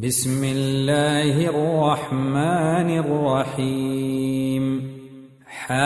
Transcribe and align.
بسم 0.00 0.44
الله 0.44 1.48
الرحمن 1.48 2.98
الرحيم 3.04 4.82
حاميم 5.46 5.82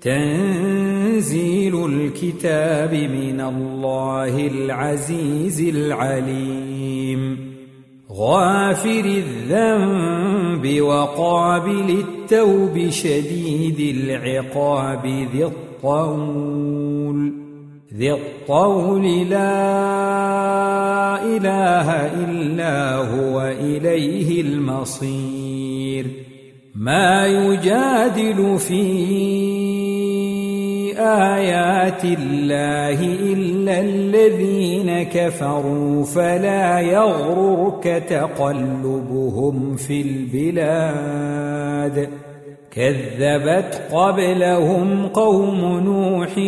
تنزيل 0.00 1.84
الكتاب 1.86 2.94
من 2.94 3.40
الله 3.40 4.46
العزيز 4.46 5.60
العليم 5.60 7.52
غافر 8.12 9.04
الذنب 9.04 10.80
وقابل 10.82 12.04
التوب 12.04 12.90
شديد 12.90 13.96
العقاب 13.96 15.06
ذي 15.06 15.44
الطول 15.44 17.41
ذي 17.96 18.12
الطول 18.12 19.28
لا 19.30 19.54
إله 21.24 22.06
إلا 22.24 22.96
هو 22.96 23.40
إليه 23.40 24.40
المصير. 24.40 26.06
ما 26.74 27.26
يجادل 27.26 28.58
في 28.58 28.82
آيات 30.98 32.04
الله 32.04 33.04
إلا 33.32 33.80
الذين 33.80 35.02
كفروا 35.02 36.04
فلا 36.04 36.80
يغررك 36.80 38.04
تقلبهم 38.08 39.76
في 39.76 40.02
البلاد. 40.02 41.42
كذبت 42.70 43.88
قبلهم 43.92 45.06
قوم 45.06 45.60
نوح 45.60 46.38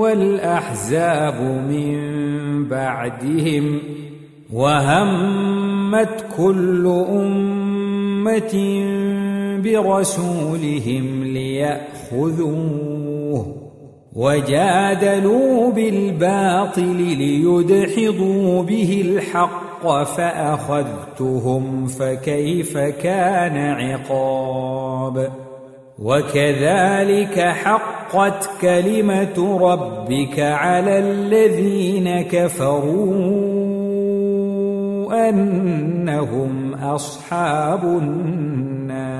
والأحزاب 0.00 1.40
من 1.70 1.98
بعدهم 2.68 3.78
وهمت 4.52 6.24
كل 6.36 6.86
أمة 7.08 8.54
برسولهم 9.64 11.24
ليأخذوه 11.24 12.90
وجادلوا 14.16 15.72
بالباطل 15.72 16.96
ليدحضوا 16.96 18.62
به 18.62 19.04
الحق 19.06 20.04
فأخذتهم 20.04 21.86
فكيف 21.86 22.78
كان 22.78 23.56
عقاب 23.56 25.30
وكذلك 26.00 27.40
حقت 27.40 28.50
كلمة 28.60 29.58
ربك 29.60 30.40
على 30.40 30.98
الذين 30.98 32.22
كفروا 32.22 33.60
أنهم 35.28 36.74
أصحاب 36.74 37.84
النار. 37.84 39.10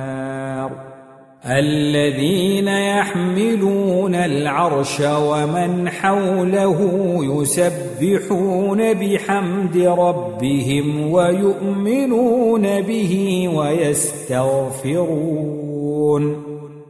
الذين 1.46 2.68
يحملون 2.68 4.14
العرش 4.14 5.00
ومن 5.00 5.88
حوله 5.88 6.78
يسبحون 7.22 8.92
بحمد 8.92 9.76
ربهم 9.76 11.12
ويؤمنون 11.12 12.80
به 12.80 13.48
ويستغفرون. 13.54 14.60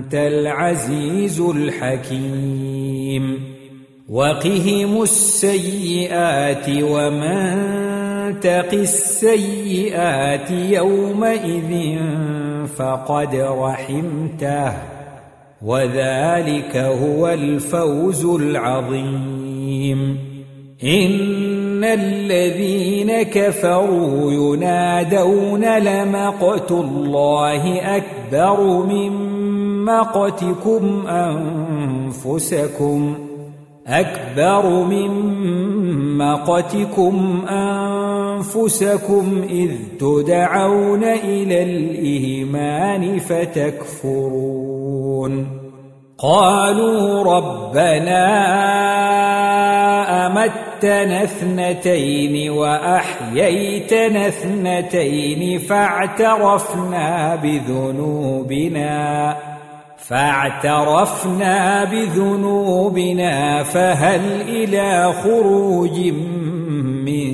أنت 0.00 0.14
العزيز 0.14 1.40
الحكيم. 1.40 3.40
وقهم 4.08 5.02
السيئات 5.02 6.66
ومن 6.68 8.40
تق 8.40 8.72
السيئات 8.72 10.50
يومئذ 10.50 11.98
فقد 12.76 13.34
رحمته. 13.34 14.72
وذلك 15.62 16.76
هو 16.76 17.28
الفوز 17.28 18.24
العظيم. 18.24 20.18
إن 20.84 21.84
الذين 21.84 23.22
كفروا 23.22 24.32
ينادون 24.32 25.78
لمقت 25.78 26.70
الله 26.70 27.96
أكبر 27.96 28.86
من 28.86 29.29
مقتكم 29.84 31.06
أنفسكم 31.06 33.14
أكبر 33.86 34.84
من 34.84 35.10
مقتكم 36.18 37.44
أنفسكم 37.48 39.44
إذ 39.50 39.70
تدعون 40.00 41.04
إلى 41.04 41.62
الإيمان 41.62 43.18
فتكفرون. 43.18 44.80
قالوا 46.18 47.24
ربنا 47.36 48.26
أمتنا 50.26 51.24
اثنتين 51.24 52.50
وأحييتنا 52.50 54.28
اثنتين 54.28 55.58
فاعترفنا 55.58 57.36
بذنوبنا. 57.36 59.36
فاعترفنا 60.10 61.84
بذنوبنا 61.84 63.62
فهل 63.62 64.20
إلى 64.40 65.12
خروج 65.12 66.00
من 67.06 67.32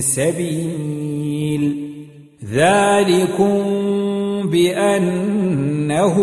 سبيل؟ 0.00 1.88
ذلكم 2.52 3.62
بأنه 4.50 6.16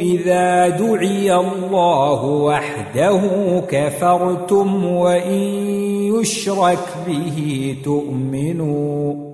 إذا 0.00 0.68
دعي 0.68 1.34
الله 1.34 2.24
وحده 2.24 3.20
كفرتم 3.68 4.84
وإن 4.84 5.42
يشرك 6.20 6.88
به 7.06 7.76
تؤمنوا. 7.84 9.29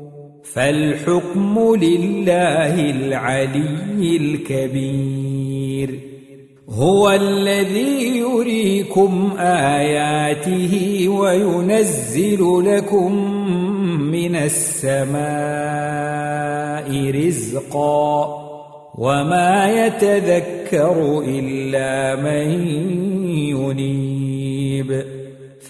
فالحكم 0.57 1.77
لله 1.83 2.91
العلي 2.91 4.17
الكبير. 4.17 6.01
هو 6.69 7.11
الذي 7.11 8.19
يريكم 8.19 9.33
آياته 9.39 11.05
وينزل 11.09 12.65
لكم 12.67 13.13
من 14.11 14.37
السماء 14.37 15.21
رزقا. 17.11 18.43
وما 18.99 19.87
يتذكر 19.87 21.25
إلا 21.29 22.17
من 22.23 22.69
ينيب. 23.39 25.16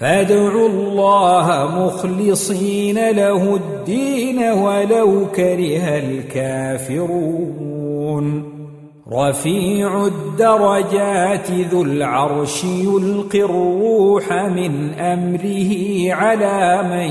فادعوا 0.01 0.69
الله 0.69 1.69
مخلصين 1.77 3.11
له 3.11 3.55
الدين 3.55 4.43
ولو 4.43 5.27
كره 5.37 5.99
الكافرون. 5.99 7.47
رفيع 9.13 10.07
الدرجات 10.07 11.51
ذو 11.51 11.83
العرش 11.83 12.65
يلقي 12.65 13.43
الروح 13.43 14.33
من 14.33 14.95
أمره 14.95 15.71
على 16.15 16.83
من 16.83 17.11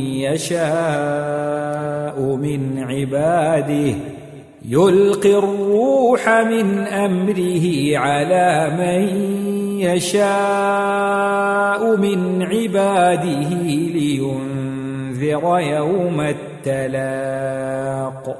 يشاء 0.00 2.20
من 2.20 2.78
عباده. 2.78 3.94
يلقي 4.68 5.38
الروح 5.38 6.28
من 6.28 6.78
أمره 6.78 7.98
على 7.98 8.70
من 8.78 9.08
يشاء 9.82 10.22
من 11.96 12.42
عباده 12.42 13.48
لينذر 13.94 15.58
يوم 15.58 16.20
التلاق. 16.66 18.36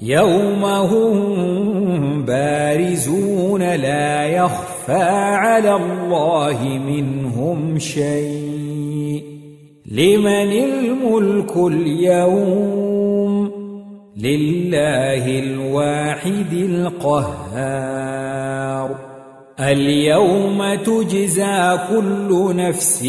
يوم 0.00 0.64
هم 0.64 2.24
بارزون 2.24 3.62
لا 3.74 4.26
يخفى 4.26 5.02
على 5.34 5.76
الله 5.76 6.64
منهم 6.86 7.78
شيء. 7.78 9.24
لمن 9.92 10.52
الملك 10.52 11.56
اليوم؟ 11.56 13.50
لله 14.16 15.38
الواحد 15.38 16.52
القهار. 16.52 17.74
اليوم 19.60 20.74
تجزى 20.74 21.78
كل 21.90 22.56
نفس 22.56 23.08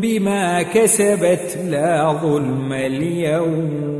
بما 0.00 0.62
كسبت 0.62 1.58
لا 1.70 2.18
ظلم 2.22 2.72
اليوم. 2.72 3.92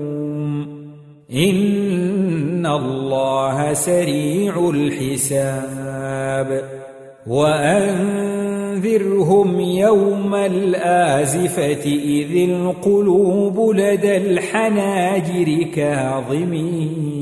إن 1.34 2.66
الله 2.66 3.72
سريع 3.72 4.70
الحساب. 4.74 6.64
وأنذرهم 7.26 9.60
يوم 9.60 10.34
الآزفة 10.34 11.84
إذ 12.04 12.50
القلوب 12.50 13.76
لدى 13.76 14.16
الحناجر 14.16 15.62
كاظمين. 15.74 17.21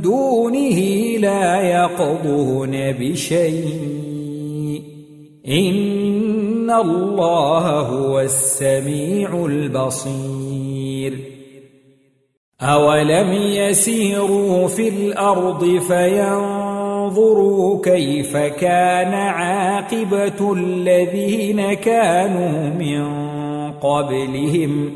دونه 0.00 0.78
لا 1.18 1.60
يقضون 1.60 2.92
بشيء. 2.92 4.82
إن 5.48 6.70
الله 6.70 7.80
هو 7.80 8.20
السميع 8.20 9.46
البصير. 9.46 11.18
أولم 12.62 13.32
يسيروا 13.32 14.68
في 14.68 14.88
الأرض 14.88 15.78
فينظروا 15.78 17.84
كيف 17.84 18.36
كان 18.36 19.14
عاقبة 19.14 20.52
الذين 20.52 21.74
كانوا 21.74 22.74
من 22.74 23.04
قبلهم 23.72 24.92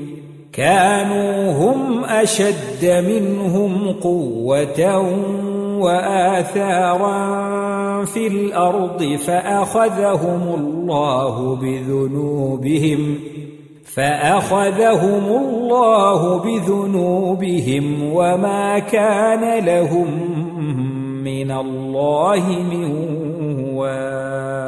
كانوا 0.53 1.53
هم 1.53 2.05
أشد 2.05 3.05
منهم 3.09 3.93
قوة 3.93 4.99
وآثارا 5.81 7.19
في 8.05 8.27
الأرض 8.27 9.17
فأخذهم 9.27 10.55
الله 10.59 11.57
بذنوبهم 11.57 13.19
فأخذهم 13.95 15.25
الله 15.25 16.39
بذنوبهم 16.39 18.13
وما 18.15 18.79
كان 18.79 19.65
لهم 19.65 20.09
من 21.25 21.51
الله 21.51 22.49
من 22.71 22.91
واق 23.75 24.68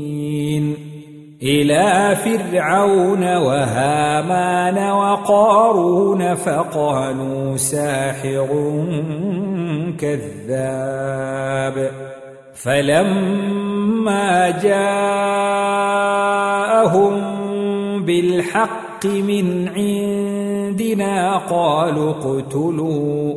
إلى 1.43 2.15
فرعون 2.15 3.37
وهامان 3.37 4.91
وقارون 4.91 6.35
فقالوا 6.35 7.57
ساحر 7.57 8.47
كذاب. 9.99 11.91
فلما 12.53 14.49
جاءهم 14.49 15.71
بالحق 18.05 19.05
من 19.05 19.67
عندنا 19.67 21.37
قالوا 21.37 22.11
اقتلوا 22.11 23.33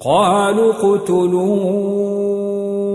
قالوا 0.00 0.72
اقتلوا 0.72 2.21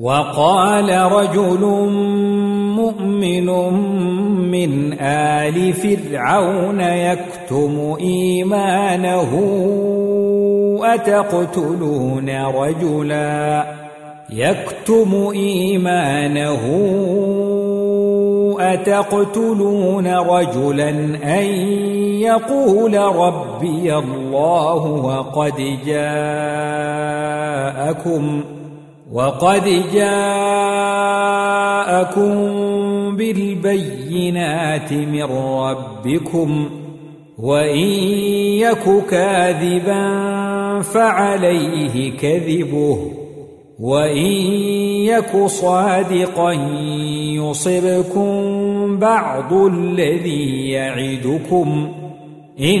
وقال 0.00 0.88
رجل 1.12 1.60
مؤمن 2.76 3.46
من 4.50 4.92
آل 5.00 5.72
فرعون 5.72 6.80
يكتم 6.80 7.96
إيمانه 8.00 9.30
أتقتلون 10.82 12.30
رجلا 12.30 13.64
يكتم 14.30 15.30
إيمانه 15.34 16.60
أتقتلون 18.60 20.06
رجلا 20.06 20.90
أن 21.24 21.46
يقول 22.20 22.96
ربي 22.96 23.94
الله 23.96 24.86
وقد 24.86 25.78
جاءكم 25.86 26.20
وقد 29.12 29.64
جاءكم 29.94 30.30
بالبينات 33.16 34.92
من 34.92 35.24
ربكم 35.24 36.70
وإن 37.38 37.88
يك 38.58 39.04
كاذبا 39.10 40.02
فعليه 40.82 42.16
كذبه 42.16 42.98
وإن 43.80 44.32
يك 45.06 45.46
صادقا 45.46 46.52
يصبكم 47.34 48.30
بعض 48.98 49.52
الذي 49.52 50.70
يعدكم 50.70 51.92
إن 52.60 52.80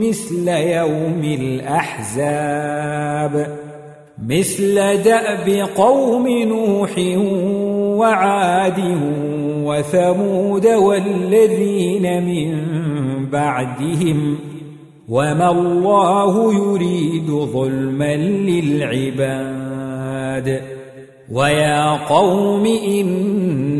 مثل 0.00 0.48
يوم 0.48 1.24
الأحزاب 1.40 2.90
مثل 4.26 4.74
دأب 5.02 5.68
قوم 5.76 6.28
نوح 6.28 6.98
وعاد 7.98 8.80
وثمود 9.64 10.66
والذين 10.66 12.24
من 12.24 12.50
بعدهم 13.26 14.38
وما 15.08 15.50
الله 15.50 16.54
يريد 16.54 17.30
ظلما 17.30 18.16
للعباد 18.96 19.60
ويا 21.32 22.06
قوم 22.06 22.66
إني 22.66 23.79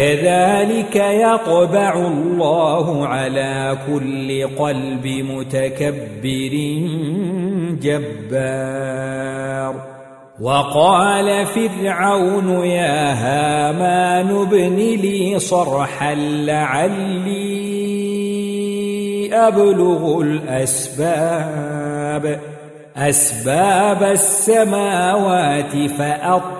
كذلك 0.00 0.96
يطبع 0.96 1.94
الله 1.94 3.06
على 3.06 3.78
كل 3.86 4.48
قلب 4.56 5.06
متكبر 5.06 6.54
جبار. 7.82 9.74
وقال 10.40 11.46
فرعون 11.46 12.64
يا 12.64 13.12
هامان 13.12 14.36
ابن 14.36 14.76
لي 14.76 15.38
صرحا 15.38 16.14
لعلي 16.14 17.60
أبلغ 19.32 20.20
الأسباب. 20.20 21.70
أسباب 22.96 24.02
السماوات 24.02 25.76
فأطلع 25.98 26.59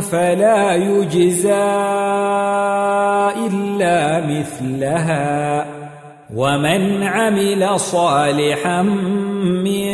فلا 0.00 0.74
يجزى 0.74 1.52
إلا 3.46 4.26
مثلها. 4.26 5.66
ومن 6.36 7.02
عمل 7.02 7.80
صالحا 7.80 8.82
من 9.64 9.88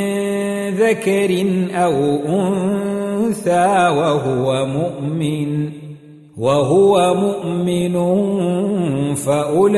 ذكر 0.70 1.46
أو 1.74 2.16
أنثى 2.28 3.88
وهو 3.88 4.66
مؤمن 4.66 5.70
وهو 6.38 7.14
مؤمن 7.14 7.94
فأولئك 9.14 9.72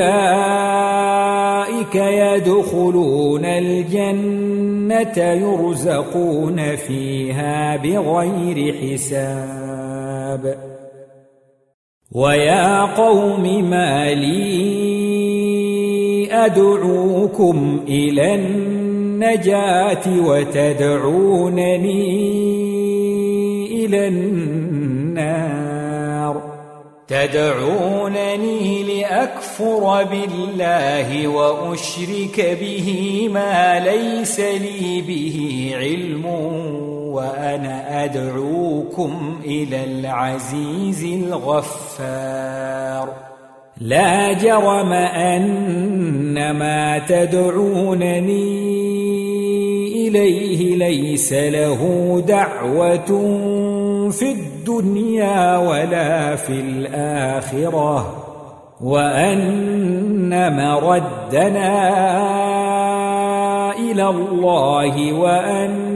يدخلون 1.95 3.45
الجنة 3.45 5.18
يرزقون 5.18 6.76
فيها 6.76 7.76
بغير 7.76 8.75
حساب. 8.75 9.86
ويا 12.12 12.83
قوم 12.83 13.71
ما 13.71 14.14
لي 14.14 15.16
أدعوكم 16.33 17.85
إلى 17.88 18.35
النجاة 18.35 20.26
وتدعونني 20.26 21.97
إلى 23.85 24.09
النار. 24.09 25.57
تدعونني 27.09 28.83
لأكفر 28.83 30.05
بالله 30.05 31.28
وأشرك 31.28 32.59
به 32.61 33.28
ما 33.33 33.81
ليس 33.81 34.40
لي 34.40 35.02
به 35.02 35.71
علم. 35.76 36.26
وأنا 37.16 38.04
أدعوكم 38.04 39.40
إلى 39.44 39.85
العزيز 39.85 41.04
الغفار. 41.04 43.08
لا 43.80 44.32
جرم 44.32 44.92
أن 44.92 46.50
ما 46.50 46.99
تدعونني 46.99 48.66
إليه 50.08 50.76
ليس 50.76 51.32
له 51.32 51.80
دعوة 52.28 53.06
في 54.11 54.32
الدنيا 54.32 55.56
ولا 55.56 56.37
في 56.37 56.52
الآخرة 56.52 58.23
وأن 58.80 60.56
مردنا 60.56 61.76
إلى 63.78 64.08
الله 64.08 65.12
وأن 65.12 65.96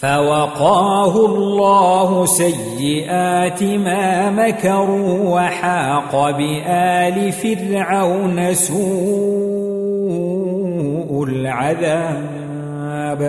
فوقاه 0.00 1.26
الله 1.26 2.26
سيئات 2.26 3.62
ما 3.62 4.30
مكروا 4.30 5.34
وحاق 5.34 6.30
بآل 6.30 7.32
فرعون 7.32 8.54
سوء 8.54 8.78
العذاب. 11.24 13.20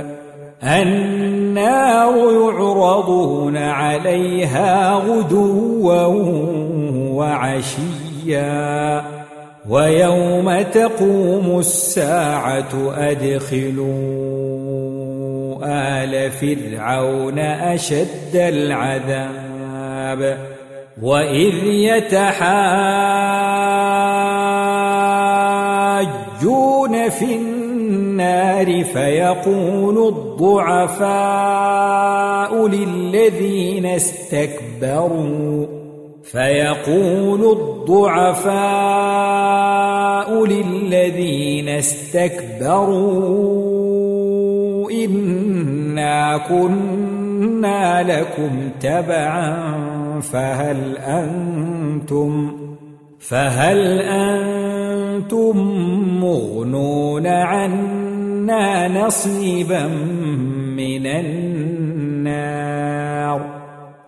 النار 0.63 2.15
يعرضون 2.17 3.57
عليها 3.57 4.93
غدوا 4.93 6.05
وعشيا. 7.17 9.03
ويوم 9.69 10.61
تقوم 10.61 11.59
الساعة 11.59 12.93
أدخلوا 12.97 14.58
آل 15.63 16.31
فرعون 16.31 17.39
أشد 17.39 18.35
العذاب 18.35 19.79
وإذ 21.01 21.63
يتحاجون 21.63 22.49
في 27.09 27.35
النار 27.35 28.83
فيقول 28.83 30.07
الضعفاء 30.07 31.09
للذين 32.67 33.85
استكبروا 33.85 35.65
فيقول 36.23 37.51
الضعفاء 37.51 38.59
للذين 40.45 41.69
استكبروا 41.69 43.29
إنا 45.99 46.37
كنا 46.37 48.03
لكم 48.03 48.69
تبعا 48.81 49.69
فهل 50.19 50.97
أنتم 50.97 52.51
فهل 53.19 53.99
أنتم 53.99 55.57
مغنون 56.21 57.27
عنا 57.27 58.87
نصيبا 58.87 59.87
من 60.77 61.07
النار 61.07 62.39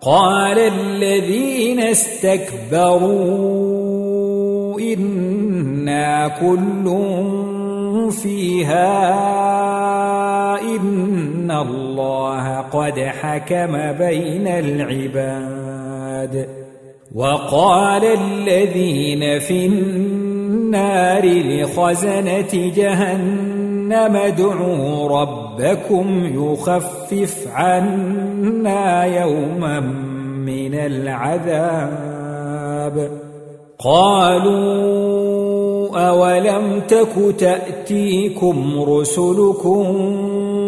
قال 0.00 0.58
الذين 0.58 1.80
استكبروا 1.80 3.12
إنا 4.80 6.28
كل 6.28 6.92
فيها 8.22 9.12
إن 10.76 11.50
الله 11.50 12.60
قد 12.60 13.00
حكم 13.00 13.92
بين 13.92 14.46
العباد 14.46 16.48
وقال 17.14 18.04
الذين 18.04 19.38
في 19.38 19.66
النار 19.66 21.26
لخزنة 21.26 22.72
جهنم 22.76 24.16
ادعوا 24.16 25.08
ربكم 25.20 26.30
يخفف 26.34 27.48
عنا 27.54 29.04
يوما 29.04 29.80
من 30.46 30.74
العذاب 30.74 32.12
قالوا 33.78 35.02
أولم 36.08 36.80
تك 36.88 37.34
تأتيكم 37.38 38.82
رسلكم 38.82 39.86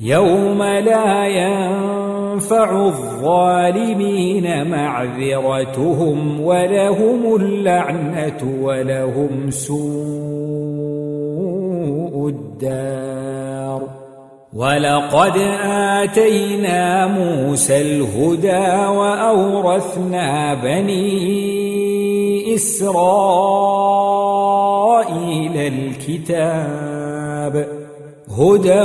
يوم 0.00 0.62
لا 0.62 1.26
ينفع 1.26 2.86
الظالمين 2.86 4.70
معذرتهم 4.70 6.40
ولهم 6.40 7.36
اللعنة 7.36 8.58
ولهم 8.62 9.50
سوء 9.50 9.88
الدار. 12.28 13.82
ولقد 14.52 15.36
آتينا 15.64 17.06
موسى 17.06 17.80
الهدى 17.80 18.86
وأورثنا 18.98 20.54
بني 20.54 22.54
إسرائيل 22.54 23.16
الكتاب. 25.56 27.77
هدى 28.38 28.82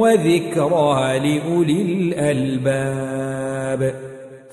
وذكرى 0.00 1.18
لأولي 1.18 1.82
الألباب. 1.82 3.94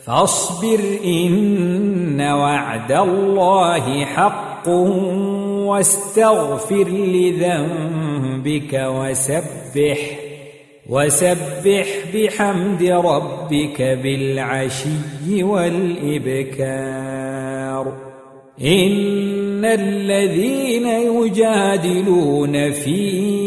فاصبر 0.05 0.79
إن 1.05 2.21
وعد 2.21 2.91
الله 2.91 4.05
حق 4.05 4.67
واستغفر 5.67 6.87
لذنبك 6.89 8.73
وسبح 8.73 9.99
وسبح 10.89 11.87
بحمد 12.15 12.83
ربك 12.83 13.81
بالعشي 13.81 15.43
والإبكار. 15.43 17.27
إن 18.61 19.65
الذين 19.65 20.87
يجادلون 20.87 22.71
في 22.71 23.46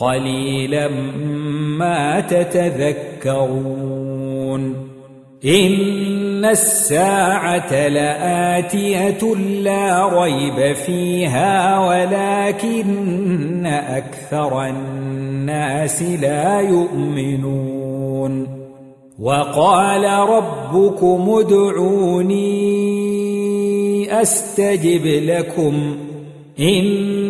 قليلا 0.00 0.88
ما 1.78 2.20
تتذكرون. 2.20 3.80
إن 5.44 6.44
الساعة 6.44 7.88
لآتية 7.88 9.34
لا 9.62 10.22
ريب 10.22 10.76
فيها 10.76 11.78
ولكن 11.78 13.66
أكثر 13.66 14.66
الناس 14.66 16.02
لا 16.02 16.60
يؤمنون. 16.60 18.60
وقال 19.18 20.04
ربكم 20.04 21.38
ادعوني 21.38 22.60
أستجب 24.22 25.06
لكم. 25.06 25.96
إن 26.60 27.29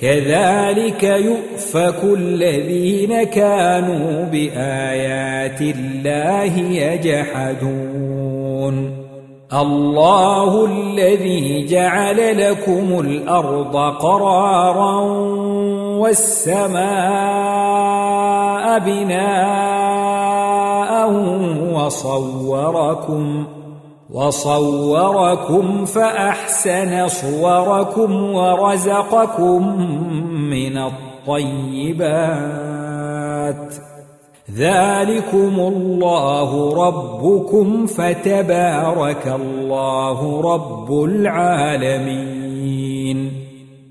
كذلك 0.00 1.02
يؤفك 1.02 2.04
الذين 2.04 3.22
كانوا 3.22 4.24
بآيات 4.24 5.60
الله 5.60 6.58
يجحدون. 6.58 8.20
الله 9.52 10.66
الذي 10.66 11.66
جعل 11.66 12.50
لكم 12.50 13.00
الأرض 13.00 13.76
قرارا 13.76 15.00
والسماء 15.98 16.80
بناء 18.78 20.10
وصوركم 21.74 23.46
وصوركم 24.12 25.84
فأحسن 25.84 27.08
صوركم 27.08 28.34
ورزقكم 28.34 29.78
من 30.50 30.78
الطيبات. 30.78 32.14
ذلكم 34.56 35.54
الله 35.58 36.74
ربكم 36.86 37.86
فتبارك 37.86 39.26
الله 39.26 40.40
رب 40.54 41.04
العالمين. 41.04 42.50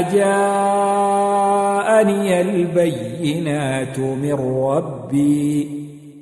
جاءني 0.00 1.20
البينات 2.40 3.98
من 3.98 4.34
ربي. 4.64 5.80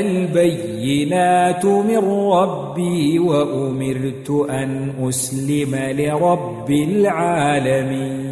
البينات 0.00 1.64
من 1.64 2.30
ربي 2.32 3.18
وأمرت 3.18 4.30
أن 4.50 4.92
أسلم 5.08 5.74
لرب 5.74 6.70
العالمين. 6.70 8.28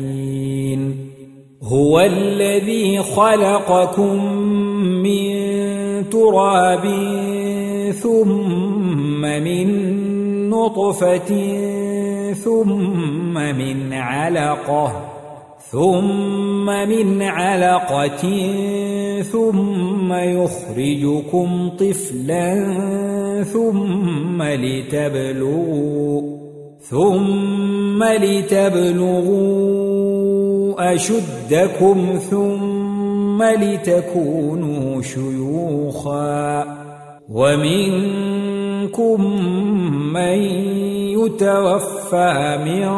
هو 1.63 2.01
الذي 2.01 3.03
خلقكم 3.03 4.25
من 5.03 5.37
تراب 6.11 6.85
ثم 7.93 9.21
من 9.21 9.69
نطفة 10.51 11.31
ثم 12.33 13.35
من 13.35 13.93
علقة 13.93 15.17
ثم 15.71 16.67
من 16.67 17.23
علقة 17.23 18.23
ثم 19.23 20.13
يخرجكم 20.13 21.71
طفلا 21.79 22.65
ثم 23.53 24.43
لتبلغوا 24.43 26.23
ثم 26.81 28.05
لتبلغوا 28.05 29.57
أشدكم 30.95 32.19
ثم 32.31 33.43
لتكونوا 33.43 35.03
شيوخا. 35.03 36.86
ومنكم 37.29 39.21
من 40.13 40.39
يتوفى 41.19 42.59
من 42.65 42.89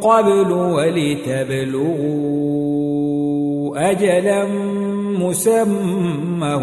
قبل 0.00 0.52
ولتبلغوا 0.52 1.98
أجلا 3.90 4.44
مسمى 5.18 6.54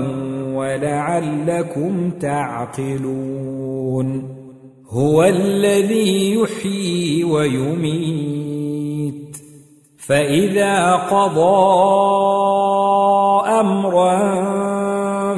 ولعلكم 0.55 2.11
تعقلون 2.11 3.65
هو 4.89 5.23
الذي 5.23 6.33
يحيي 6.33 7.23
ويميت 7.23 8.75
فإذا 9.97 10.95
قضى 10.95 11.65
أمرا 13.59 15.37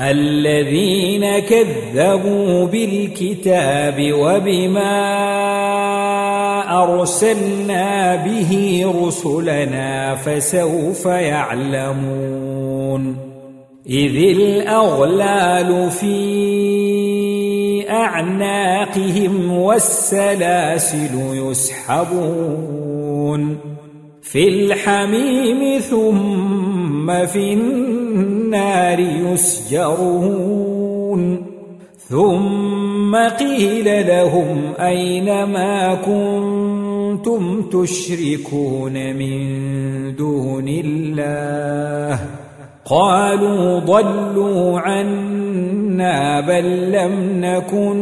الذين 0.00 1.38
كذبوا 1.38 2.66
بالكتاب 2.66 4.12
وبما 4.12 4.98
أرسلنا 6.82 8.16
به 8.16 8.84
رسلنا 9.02 10.14
فسوف 10.14 11.06
يعلمون 11.06 12.48
إذ 13.86 14.16
الأغلال 14.16 15.90
في 15.90 17.90
أعناقهم 17.90 19.52
والسلاسل 19.52 21.10
يسحبون 21.32 22.98
في 24.32 24.48
الحميم 24.48 25.80
ثم 25.80 27.26
في 27.26 27.52
النار 27.52 29.00
يسجرون. 29.32 30.68
ثم 31.98 33.16
قيل 33.16 34.06
لهم 34.06 34.72
أين 34.80 35.44
ما 35.44 35.94
كنتم 35.94 37.62
تشركون 37.62 39.16
من 39.16 40.16
دون 40.16 40.68
الله؟ 40.68 42.20
قالوا 42.84 43.78
ضلوا 43.78 44.80
عنا 44.80 46.40
بل 46.40 46.92
لم 46.92 47.40
نكن 47.40 47.96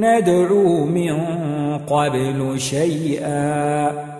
ندعو 0.00 0.84
من 0.84 1.16
قبل 1.76 2.54
شيئا. 2.60 4.19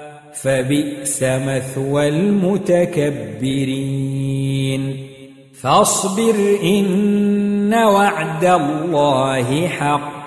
فبئس 0.33 1.23
مثوى 1.23 2.07
المتكبرين. 2.07 5.07
فاصبر 5.61 6.35
إن 6.63 7.73
وعد 7.73 8.45
الله 8.45 9.67
حق. 9.67 10.21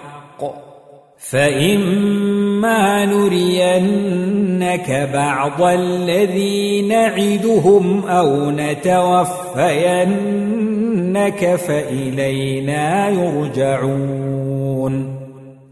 فإما 1.19 3.05
نرينك 3.05 5.11
بعض 5.15 5.63
الذي 5.63 6.83
نعدهم 6.83 8.07
أو 8.07 8.51
نتوفينك 8.51 9.95
فإلينا 11.55 13.09
يرجعون. 13.09 15.15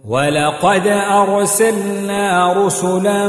ولقد 0.08 0.86
أرسلنا 0.86 2.52
رسلا 2.66 3.28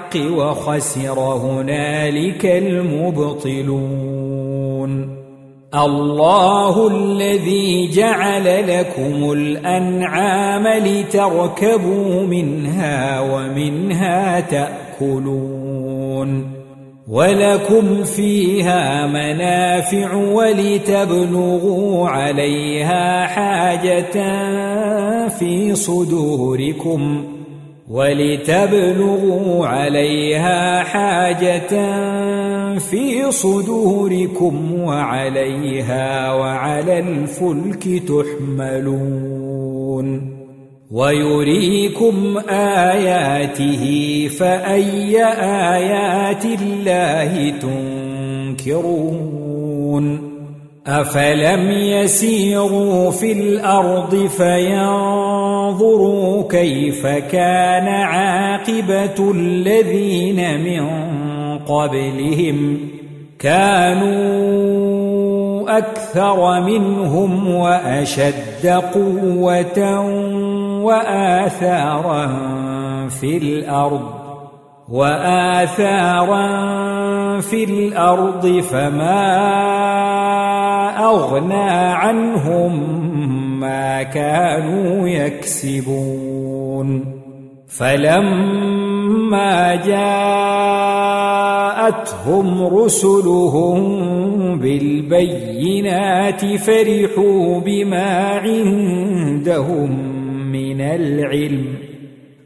وخسر 0.15 1.19
هنالك 1.19 2.45
المبطلون. 2.45 3.81
الله 5.75 6.87
الذي 6.87 7.87
جعل 7.87 8.79
لكم 8.79 9.31
الأنعام 9.31 10.67
لتركبوا 10.67 12.21
منها 12.21 13.19
ومنها 13.19 14.39
تأكلون. 14.39 15.71
ولكم 17.09 18.03
فيها 18.03 19.07
منافع 19.07 20.13
ولتبلغوا 20.13 22.09
عليها 22.09 23.27
حاجة 23.27 24.13
في 25.27 25.75
صدوركم. 25.75 27.23
ولتبلغوا 27.91 29.67
عليها 29.67 30.83
حاجة 30.83 31.69
في 32.79 33.31
صدوركم 33.31 34.81
وعليها 34.81 36.33
وعلى 36.33 36.99
الفلك 36.99 38.03
تحملون 38.07 39.21
ويريكم 40.91 42.37
آياته 42.49 44.27
فأي 44.39 45.25
آيات 45.75 46.45
الله 46.45 47.49
تنكرون 48.59 50.30
أفلم 50.87 51.71
يسيروا 51.71 53.11
في 53.11 53.31
الأرض 53.31 54.15
فينظروا 54.37 55.83
كيف 56.49 57.07
كان 57.07 57.87
عاقبة 57.87 59.31
الذين 59.31 60.63
من 60.63 60.89
قبلهم 61.59 62.77
كانوا 63.39 64.21
أكثر 65.77 66.61
منهم 66.61 67.55
وأشد 67.55 68.67
قوة 68.93 69.99
وآثارا 70.83 72.27
في 73.07 73.37
الأرض 73.37 74.21
وآثارا 74.89 76.51
في 77.41 77.63
الأرض 77.63 78.59
فما 78.71 80.50
أغنى 81.11 81.71
عنهم 81.91 82.73
ما 83.59 84.03
كانوا 84.03 85.07
يكسبون. 85.07 87.05
فلما 87.67 89.75
جاءتهم 92.15 92.63
رسلهم 92.63 93.79
بالبينات 94.59 96.55
فرحوا 96.55 97.59
بما 97.59 98.29
عندهم 98.29 100.11
من 100.51 100.81
العلم. 100.81 101.65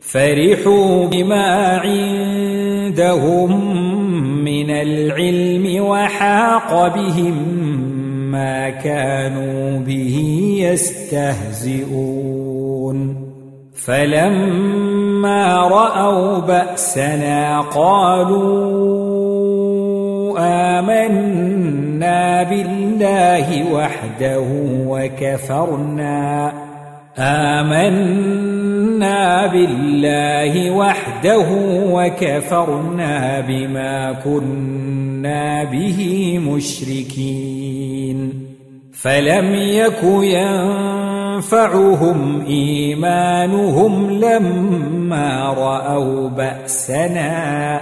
فرحوا 0.01 1.06
بما 1.06 1.78
عندهم 1.78 3.51
من 4.43 4.69
العلم 4.69 5.84
وحاق 5.84 6.95
بهم 6.95 7.36
ما 8.31 8.69
كانوا 8.69 9.79
به 9.79 10.17
يستهزئون. 10.59 12.15
فلما 13.85 15.67
رأوا 15.67 16.39
بأسنا 16.39 17.61
قالوا 17.61 18.85
آمنا 20.39 22.43
بالله 22.43 23.73
وحده 23.73 24.45
وكفرنا. 24.88 26.53
آمنا 27.17 29.06
بالله 29.47 30.71
وحده 30.71 31.45
وكفرنا 31.91 33.41
بما 33.41 34.12
كنا 34.12 35.63
به 35.63 36.39
مشركين. 36.39 38.34
فلم 38.93 39.56
يك 39.56 40.04
ينفعهم 41.43 42.45
إيمانهم 42.45 44.12
لما 44.12 45.54
رأوا 45.58 46.30
بأسنا. 46.30 47.82